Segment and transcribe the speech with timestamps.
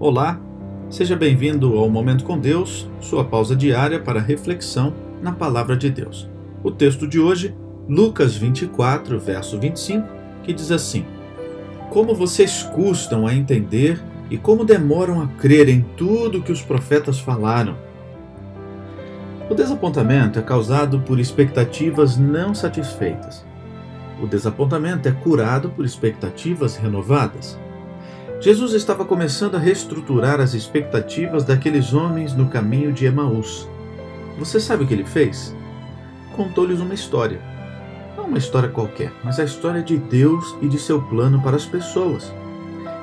[0.00, 0.40] Olá,
[0.88, 6.30] seja bem-vindo ao Momento com Deus, sua pausa diária para reflexão na Palavra de Deus.
[6.62, 7.52] O texto de hoje,
[7.88, 10.06] Lucas 24, verso 25,
[10.44, 11.04] que diz assim:
[11.90, 14.00] Como vocês custam a entender
[14.30, 17.76] e como demoram a crer em tudo que os profetas falaram.
[19.50, 23.44] O desapontamento é causado por expectativas não satisfeitas.
[24.22, 27.58] O desapontamento é curado por expectativas renovadas.
[28.40, 33.68] Jesus estava começando a reestruturar as expectativas daqueles homens no caminho de Emaús.
[34.38, 35.52] Você sabe o que ele fez?
[36.36, 37.40] Contou-lhes uma história.
[38.16, 41.66] Não uma história qualquer, mas a história de Deus e de seu plano para as
[41.66, 42.32] pessoas.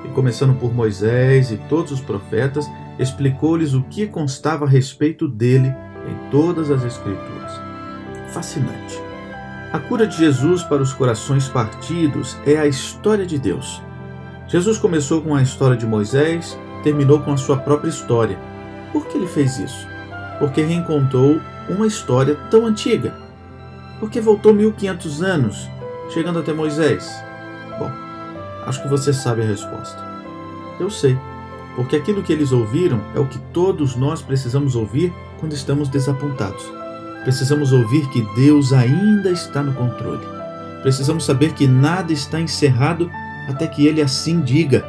[0.06, 2.66] E começando por Moisés e todos os profetas,
[2.98, 5.68] explicou-lhes o que constava a respeito dele
[6.08, 7.52] em todas as Escrituras.
[8.30, 8.98] Fascinante.
[9.74, 13.82] A cura de Jesus para os corações partidos é a história de Deus
[14.48, 18.38] Jesus começou com a história de Moisés, terminou com a sua própria história.
[18.94, 19.88] Por que ele fez isso?
[20.38, 23.16] Porque reencontrou uma história tão antiga.
[24.00, 25.70] Porque voltou 1500 anos,
[26.12, 27.12] chegando até Moisés.
[27.80, 27.92] Bom,
[28.68, 29.98] acho que você sabe a resposta.
[30.80, 31.18] Eu sei,
[31.76, 36.72] porque aquilo que eles ouviram é o que todos nós precisamos ouvir quando estamos desapontados.
[37.24, 40.26] Precisamos ouvir que Deus ainda está no controle.
[40.84, 43.10] Precisamos saber que nada está encerrado
[43.48, 44.84] até que ele assim diga.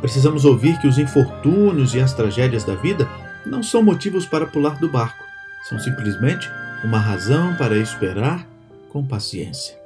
[0.00, 3.08] Precisamos ouvir que os infortúnios e as tragédias da vida
[3.46, 5.24] não são motivos para pular do barco,
[5.68, 6.48] são simplesmente
[6.84, 8.46] uma razão para esperar
[8.88, 9.76] com paciência.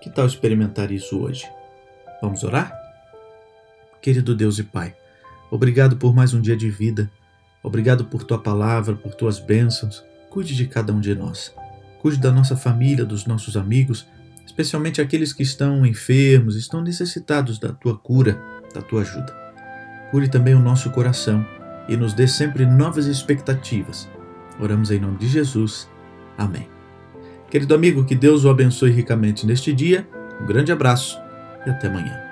[0.00, 1.44] Que tal experimentar isso hoje?
[2.20, 2.72] Vamos orar?
[4.00, 4.94] Querido Deus e Pai,
[5.50, 7.10] obrigado por mais um dia de vida.
[7.62, 10.04] Obrigado por tua palavra, por tuas bênçãos.
[10.30, 11.52] Cuide de cada um de nós.
[12.00, 14.06] Cuide da nossa família, dos nossos amigos
[14.58, 18.42] especialmente aqueles que estão enfermos, estão necessitados da tua cura,
[18.74, 19.32] da tua ajuda.
[20.10, 21.46] Cure também o nosso coração
[21.88, 24.08] e nos dê sempre novas expectativas.
[24.58, 25.88] Oramos em nome de Jesus.
[26.36, 26.68] Amém.
[27.48, 30.08] Querido amigo, que Deus o abençoe ricamente neste dia.
[30.42, 31.16] Um grande abraço
[31.64, 32.27] e até amanhã.